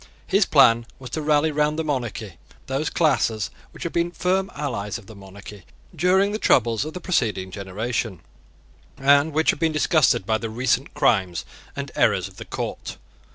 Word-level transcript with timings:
His 0.25 0.47
plan 0.47 0.87
was 0.97 1.11
to 1.11 1.21
rally 1.21 1.51
round 1.51 1.77
the 1.77 1.83
monarchy 1.83 2.39
those 2.65 2.89
classes 2.89 3.51
which 3.69 3.83
had 3.83 3.93
been 3.93 4.09
the 4.09 4.15
firm 4.15 4.49
allies 4.55 4.97
of 4.97 5.05
the 5.05 5.13
monarchy 5.15 5.63
during 5.95 6.31
the 6.31 6.39
troubles 6.39 6.83
of 6.85 6.95
the 6.95 6.99
preceding 6.99 7.51
generation, 7.51 8.21
and 8.97 9.31
which 9.31 9.51
had 9.51 9.59
been 9.59 9.71
disgusted 9.71 10.25
by 10.25 10.39
the 10.39 10.49
recent 10.49 10.95
crimes 10.95 11.45
and 11.75 11.91
errors 11.95 12.27
of 12.27 12.37
the 12.37 12.45
court. 12.45 12.97